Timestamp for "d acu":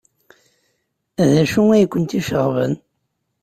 1.31-1.61